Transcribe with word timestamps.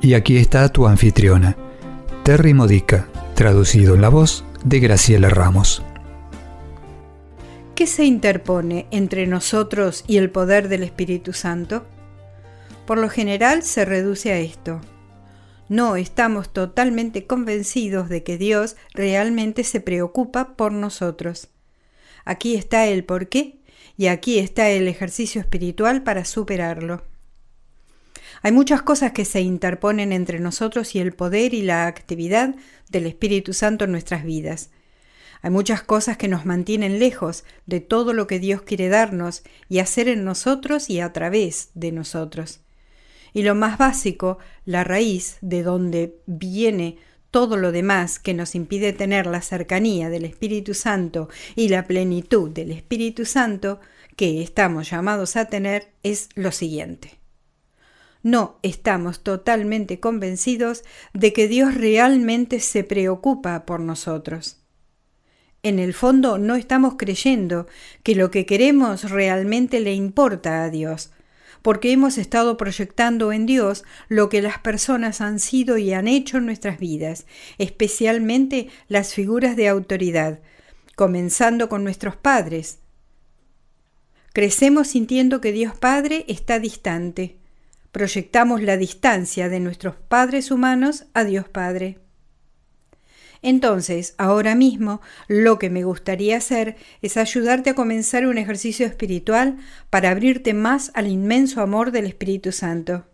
Y 0.00 0.14
aquí 0.14 0.36
está 0.36 0.68
tu 0.68 0.86
anfitriona, 0.86 1.56
Terry 2.22 2.54
Modica, 2.54 3.08
traducido 3.34 3.96
en 3.96 4.00
la 4.00 4.08
voz 4.08 4.44
de 4.64 4.78
Graciela 4.78 5.28
Ramos. 5.28 5.82
¿Qué 7.74 7.86
se 7.88 8.04
interpone 8.04 8.86
entre 8.92 9.26
nosotros 9.26 10.04
y 10.06 10.18
el 10.18 10.30
poder 10.30 10.68
del 10.68 10.84
Espíritu 10.84 11.32
Santo? 11.32 11.84
Por 12.86 12.98
lo 12.98 13.08
general 13.08 13.64
se 13.64 13.84
reduce 13.84 14.32
a 14.32 14.38
esto. 14.38 14.80
No 15.68 15.96
estamos 15.96 16.52
totalmente 16.52 17.26
convencidos 17.26 18.08
de 18.08 18.22
que 18.22 18.38
Dios 18.38 18.76
realmente 18.94 19.64
se 19.64 19.80
preocupa 19.80 20.56
por 20.56 20.72
nosotros. 20.72 21.48
Aquí 22.24 22.54
está 22.54 22.86
el 22.86 23.04
porqué 23.04 23.58
y 23.96 24.06
aquí 24.06 24.38
está 24.38 24.70
el 24.70 24.86
ejercicio 24.86 25.40
espiritual 25.40 26.04
para 26.04 26.24
superarlo. 26.24 27.02
Hay 28.42 28.52
muchas 28.52 28.82
cosas 28.82 29.12
que 29.12 29.24
se 29.24 29.40
interponen 29.40 30.12
entre 30.12 30.40
nosotros 30.40 30.94
y 30.94 31.00
el 31.00 31.12
poder 31.12 31.54
y 31.54 31.62
la 31.62 31.86
actividad 31.86 32.54
del 32.90 33.06
Espíritu 33.06 33.52
Santo 33.52 33.84
en 33.84 33.92
nuestras 33.92 34.24
vidas. 34.24 34.70
Hay 35.42 35.50
muchas 35.50 35.82
cosas 35.82 36.16
que 36.16 36.28
nos 36.28 36.46
mantienen 36.46 36.98
lejos 36.98 37.44
de 37.66 37.80
todo 37.80 38.12
lo 38.12 38.26
que 38.26 38.40
Dios 38.40 38.62
quiere 38.62 38.88
darnos 38.88 39.42
y 39.68 39.78
hacer 39.78 40.08
en 40.08 40.24
nosotros 40.24 40.90
y 40.90 41.00
a 41.00 41.12
través 41.12 41.70
de 41.74 41.92
nosotros. 41.92 42.60
Y 43.32 43.42
lo 43.42 43.54
más 43.54 43.78
básico, 43.78 44.38
la 44.64 44.84
raíz 44.84 45.36
de 45.40 45.62
donde 45.62 46.16
viene 46.26 46.96
todo 47.30 47.56
lo 47.56 47.72
demás 47.72 48.18
que 48.18 48.34
nos 48.34 48.54
impide 48.54 48.92
tener 48.92 49.26
la 49.26 49.42
cercanía 49.42 50.08
del 50.08 50.24
Espíritu 50.24 50.74
Santo 50.74 51.28
y 51.54 51.68
la 51.68 51.86
plenitud 51.86 52.50
del 52.50 52.72
Espíritu 52.72 53.26
Santo 53.26 53.80
que 54.16 54.42
estamos 54.42 54.90
llamados 54.90 55.36
a 55.36 55.44
tener 55.44 55.92
es 56.02 56.30
lo 56.34 56.52
siguiente 56.52 57.17
no 58.22 58.58
estamos 58.62 59.22
totalmente 59.22 60.00
convencidos 60.00 60.84
de 61.14 61.32
que 61.32 61.48
Dios 61.48 61.74
realmente 61.74 62.60
se 62.60 62.84
preocupa 62.84 63.64
por 63.64 63.80
nosotros. 63.80 64.58
En 65.62 65.78
el 65.78 65.92
fondo 65.92 66.38
no 66.38 66.54
estamos 66.54 66.94
creyendo 66.96 67.66
que 68.02 68.14
lo 68.14 68.30
que 68.30 68.46
queremos 68.46 69.10
realmente 69.10 69.80
le 69.80 69.94
importa 69.94 70.62
a 70.62 70.70
Dios, 70.70 71.10
porque 71.62 71.90
hemos 71.92 72.16
estado 72.18 72.56
proyectando 72.56 73.32
en 73.32 73.44
Dios 73.44 73.84
lo 74.08 74.28
que 74.28 74.40
las 74.40 74.58
personas 74.58 75.20
han 75.20 75.40
sido 75.40 75.76
y 75.76 75.92
han 75.92 76.06
hecho 76.06 76.38
en 76.38 76.46
nuestras 76.46 76.78
vidas, 76.78 77.26
especialmente 77.58 78.68
las 78.86 79.14
figuras 79.14 79.56
de 79.56 79.68
autoridad, 79.68 80.40
comenzando 80.94 81.68
con 81.68 81.82
nuestros 81.82 82.16
padres. 82.16 82.78
Crecemos 84.32 84.88
sintiendo 84.88 85.40
que 85.40 85.50
Dios 85.50 85.76
Padre 85.76 86.24
está 86.28 86.60
distante, 86.60 87.37
proyectamos 87.92 88.62
la 88.62 88.76
distancia 88.76 89.48
de 89.48 89.60
nuestros 89.60 89.96
padres 89.96 90.50
humanos 90.50 91.06
a 91.14 91.24
Dios 91.24 91.48
Padre. 91.48 91.98
Entonces, 93.40 94.14
ahora 94.18 94.54
mismo, 94.54 95.00
lo 95.28 95.58
que 95.58 95.70
me 95.70 95.84
gustaría 95.84 96.36
hacer 96.36 96.76
es 97.02 97.16
ayudarte 97.16 97.70
a 97.70 97.74
comenzar 97.74 98.26
un 98.26 98.36
ejercicio 98.36 98.84
espiritual 98.86 99.58
para 99.90 100.10
abrirte 100.10 100.54
más 100.54 100.90
al 100.94 101.06
inmenso 101.06 101.60
amor 101.60 101.92
del 101.92 102.06
Espíritu 102.06 102.50
Santo. 102.50 103.06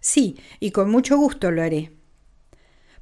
Sí, 0.00 0.38
y 0.60 0.72
con 0.72 0.90
mucho 0.90 1.16
gusto 1.16 1.50
lo 1.50 1.62
haré. 1.62 1.92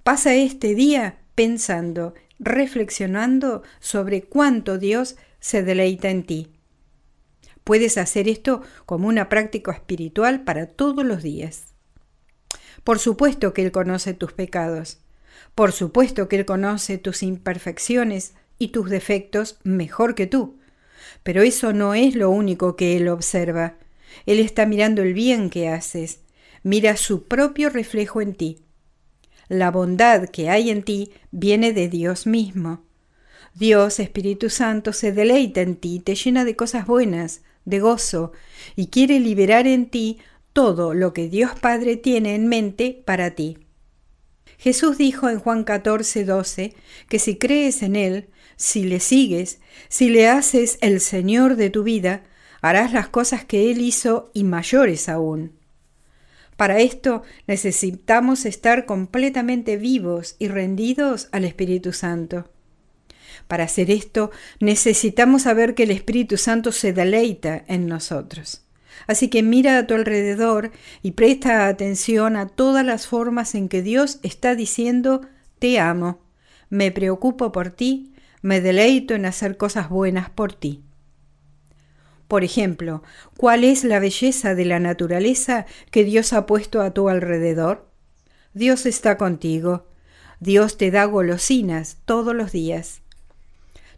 Pasa 0.05 0.34
este 0.34 0.75
día 0.75 1.19
pensando, 1.34 2.15
reflexionando 2.39 3.62
sobre 3.81 4.23
cuánto 4.23 4.79
Dios 4.79 5.17
se 5.41 5.62
deleita 5.62 6.11
en 6.11 6.23
ti. 6.25 6.54
Puedes 7.65 7.97
hacer 7.97 8.29
esto 8.29 8.63
como 8.85 9.09
una 9.09 9.29
práctica 9.29 9.73
espiritual 9.73 10.45
para 10.45 10.67
todos 10.67 11.05
los 11.05 11.23
días. 11.23 11.75
Por 12.85 12.99
supuesto 12.99 13.55
que 13.55 13.63
Él 13.63 13.73
conoce 13.73 14.13
tus 14.13 14.33
pecados. 14.33 14.99
Por 15.55 15.73
supuesto 15.73 16.29
que 16.29 16.37
Él 16.37 16.45
conoce 16.45 16.99
tus 16.99 17.23
imperfecciones 17.23 18.35
y 18.59 18.69
tus 18.69 18.91
defectos 18.91 19.59
mejor 19.65 20.15
que 20.15 20.27
tú. 20.27 20.59
Pero 21.23 21.43
eso 21.43 21.73
no 21.73 21.95
es 21.95 22.15
lo 22.15 22.31
único 22.31 22.77
que 22.77 22.97
Él 22.97 23.09
observa. 23.09 23.79
Él 24.27 24.39
está 24.41 24.67
mirando 24.67 25.03
el 25.03 25.15
bien 25.15 25.49
que 25.49 25.69
haces. 25.69 26.21
Mira 26.63 26.97
su 26.97 27.25
propio 27.25 27.71
reflejo 27.71 28.21
en 28.21 28.35
ti. 28.35 28.65
La 29.49 29.71
bondad 29.71 30.29
que 30.29 30.51
hay 30.51 30.71
en 30.71 30.83
ti 30.83 31.13
viene 31.31 31.73
de 31.73 31.89
Dios 31.89 32.27
mismo. 32.27 32.83
Dios, 33.55 34.01
Espíritu 34.01 34.51
Santo, 34.51 34.93
se 34.93 35.13
deleita 35.13 35.61
en 35.61 35.77
ti, 35.77 36.01
te 36.01 36.15
llena 36.15 36.45
de 36.45 36.57
cosas 36.57 36.87
buenas, 36.87 37.43
de 37.65 37.81
gozo, 37.81 38.33
y 38.77 38.89
quiere 38.89 39.21
liberar 39.21 39.67
en 39.67 39.91
ti 39.91 40.19
todo 40.53 40.95
lo 40.95 41.13
que 41.13 41.29
Dios 41.29 41.53
Padre 41.61 41.97
tiene 41.97 42.35
en 42.35 42.49
mente 42.49 43.03
para 43.05 43.33
ti. 43.35 43.59
Jesús 44.59 44.97
dijo 44.97 45.29
en 45.29 45.41
Juan 45.41 45.65
14, 45.65 46.25
12 46.25 46.75
que 47.09 47.19
si 47.19 47.37
crees 47.37 47.83
en 47.83 47.97
Él, 47.97 48.29
si 48.57 48.85
le 48.85 49.01
sigues, 49.01 49.61
si 49.89 50.11
le 50.11 50.29
haces 50.29 50.79
el 50.81 51.01
Señor 51.01 51.57
de 51.57 51.71
tu 51.71 51.83
vida, 51.83 52.23
harás 52.63 52.93
las 52.93 53.09
cosas 53.09 53.45
que 53.45 53.71
Él 53.71 53.81
hizo 53.81 54.31
y 54.33 54.45
mayores 54.45 55.09
aún. 55.09 55.59
Para 56.57 56.79
esto 56.79 57.23
necesitamos 57.47 58.47
estar 58.47 58.87
completamente 58.87 59.77
vivos 59.77 60.37
y 60.39 60.49
rendidos 60.49 61.29
al 61.33 61.45
Espíritu 61.45 61.93
Santo. 61.93 62.49
Para 63.49 63.65
hacer 63.65 63.91
esto 63.91 64.31
necesitamos 64.61 65.43
saber 65.43 65.75
que 65.75 65.84
el 65.84 65.91
Espíritu 65.91 66.37
Santo 66.37 66.72
se 66.72 66.93
deleita 66.93 67.65
en 67.69 67.87
nosotros. 67.87 68.62
Así 69.06 69.28
que 69.28 69.43
mira 69.43 69.78
a 69.78 69.87
tu 69.87 69.95
alrededor 69.95 70.71
y 71.03 71.12
presta 71.12 71.69
atención 71.69 72.37
a 72.37 72.49
todas 72.49 72.84
las 72.84 73.06
formas 73.06 73.55
en 73.55 73.69
que 73.69 73.83
Dios 73.83 74.19
está 74.23 74.55
diciendo 74.55 75.23
te 75.59 75.78
amo, 75.78 76.21
me 76.69 76.91
preocupo 76.91 77.53
por 77.53 77.71
ti, 77.71 78.15
me 78.43 78.61
deleito 78.61 79.15
en 79.15 79.27
hacer 79.27 79.56
cosas 79.56 79.89
buenas 79.89 80.31
por 80.31 80.53
ti. 80.53 80.83
Por 82.28 82.44
ejemplo, 82.44 83.03
¿cuál 83.37 83.65
es 83.65 83.84
la 83.84 83.99
belleza 83.99 84.55
de 84.55 84.65
la 84.65 84.81
naturaleza 84.81 85.67
que 85.91 86.05
Dios 86.05 86.33
ha 86.33 86.47
puesto 86.47 86.81
a 86.81 86.93
tu 86.93 87.09
alrededor? 87.09 87.91
Dios 88.55 88.87
está 88.87 89.17
contigo. 89.17 89.89
Dios 90.41 90.77
te 90.77 90.91
da 90.91 91.05
golosinas 91.05 91.99
todos 92.05 92.34
los 92.34 92.53
días. 92.53 93.03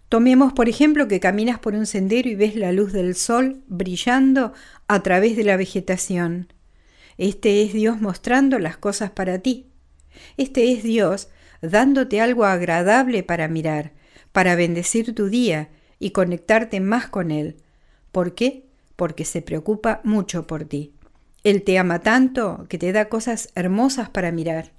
Tomemos, 0.09 0.53
por 0.53 0.69
ejemplo, 0.69 1.09
que 1.09 1.19
caminas 1.19 1.59
por 1.59 1.75
un 1.75 1.87
sendero 1.87 2.29
y 2.29 2.37
ves 2.37 2.55
la 2.55 2.71
luz 2.71 2.93
del 2.93 3.17
sol 3.17 3.63
brillando 3.67 4.53
a 4.87 5.03
través 5.03 5.37
de 5.37 5.43
la 5.43 5.57
vegetación. 5.57 6.53
Este 7.19 7.63
es 7.63 7.73
Dios 7.73 8.01
mostrando 8.01 8.59
las 8.59 8.77
cosas 8.77 9.11
para 9.11 9.41
ti. 9.41 9.67
Este 10.37 10.73
es 10.73 10.85
Dios 10.85 11.29
dándote 11.61 12.21
algo 12.21 12.45
agradable 12.45 13.25
para 13.25 13.49
mirar, 13.49 13.93
para 14.31 14.55
bendecir 14.55 15.13
tu 15.15 15.29
día 15.29 15.71
y 15.99 16.11
conectarte 16.11 16.79
más 16.81 17.09
con 17.09 17.33
Él. 17.33 17.57
¿Por 18.13 18.35
qué? 18.35 18.67
Porque 18.95 19.25
se 19.25 19.43
preocupa 19.43 20.01
mucho 20.05 20.47
por 20.47 20.65
ti. 20.65 20.93
Él 21.43 21.63
te 21.63 21.79
ama 21.79 22.01
tanto 22.01 22.67
que 22.69 22.79
te 22.79 22.93
da 22.93 23.09
cosas 23.09 23.51
hermosas 23.57 24.09
para 24.09 24.31
mirar. 24.31 24.73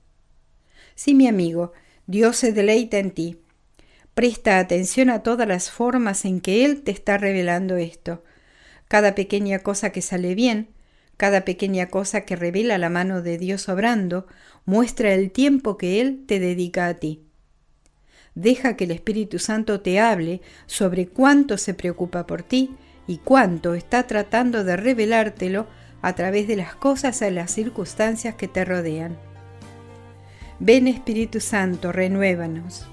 Sí, 0.95 1.13
mi 1.13 1.27
amigo, 1.27 1.73
Dios 2.05 2.37
se 2.37 2.53
deleita 2.53 2.97
en 2.97 3.11
ti 3.11 3.41
Presta 4.17 4.57
atención 4.57 5.11
a 5.11 5.21
todas 5.21 5.47
las 5.47 5.69
formas 5.69 6.25
en 6.25 6.41
que 6.41 6.65
Él 6.65 6.81
te 6.81 6.89
está 6.89 7.19
revelando 7.19 7.75
esto. 7.75 8.23
Cada 8.87 9.13
pequeña 9.13 9.59
cosa 9.59 9.91
que 9.91 10.01
sale 10.01 10.33
bien, 10.33 10.69
cada 11.17 11.45
pequeña 11.45 11.89
cosa 11.89 12.21
que 12.21 12.35
revela 12.35 12.79
la 12.79 12.89
mano 12.89 13.21
de 13.21 13.37
Dios 13.37 13.69
obrando, 13.69 14.25
muestra 14.65 15.13
el 15.13 15.29
tiempo 15.29 15.77
que 15.77 16.01
Él 16.01 16.23
te 16.25 16.39
dedica 16.39 16.87
a 16.87 16.95
ti. 16.95 17.27
Deja 18.33 18.75
que 18.75 18.85
el 18.85 18.91
Espíritu 18.91 19.37
Santo 19.37 19.81
te 19.81 19.99
hable 19.99 20.41
sobre 20.65 21.05
cuánto 21.05 21.59
se 21.59 21.75
preocupa 21.75 22.25
por 22.25 22.41
ti 22.41 22.75
y 23.05 23.17
cuánto 23.19 23.75
está 23.75 24.07
tratando 24.07 24.63
de 24.63 24.77
revelártelo 24.77 25.67
a 26.01 26.15
través 26.15 26.47
de 26.47 26.55
las 26.55 26.73
cosas 26.73 27.21
y 27.21 27.29
las 27.29 27.51
circunstancias 27.51 28.33
que 28.33 28.47
te 28.47 28.65
rodean. 28.65 29.15
Ven 30.59 30.87
Espíritu 30.87 31.39
Santo, 31.39 31.91
renuévanos. 31.91 32.87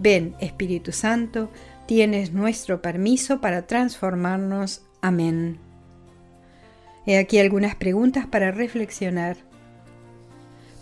Ven, 0.00 0.36
Espíritu 0.38 0.92
Santo, 0.92 1.50
tienes 1.86 2.32
nuestro 2.32 2.80
permiso 2.80 3.40
para 3.40 3.66
transformarnos. 3.66 4.82
Amén. 5.02 5.58
He 7.04 7.18
aquí 7.18 7.40
algunas 7.40 7.74
preguntas 7.74 8.24
para 8.24 8.52
reflexionar. 8.52 9.36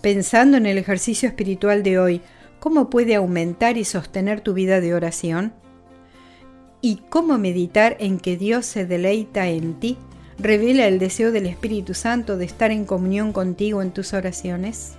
Pensando 0.03 0.59
en 0.59 0.67
el 0.67 0.77
ejercicio 0.77 1.31
espiritual 1.31 1.83
de 1.83 1.99
hoy, 1.99 2.21
¿cómo 2.61 2.91
puede 2.91 3.15
aumentar 3.15 3.79
y 3.79 3.85
sostener 3.85 4.43
tu 4.43 4.53
vida 4.53 4.83
de 4.83 4.93
oración? 4.93 5.55
¿Y 6.83 6.97
cómo 7.09 7.39
meditar 7.39 7.97
en 7.99 8.19
que 8.19 8.37
Dios 8.37 8.67
se 8.67 8.85
deleita 8.85 9.49
en 9.49 9.81
ti? 9.81 9.97
¿Revela 10.39 10.87
el 10.87 10.99
deseo 10.99 11.33
del 11.33 11.47
Espíritu 11.47 11.95
Santo 11.95 12.37
de 12.37 12.45
estar 12.45 12.71
en 12.71 12.85
comunión 12.85 13.33
contigo 13.33 13.81
en 13.81 13.93
tus 13.93 14.13
oraciones? 14.13 14.99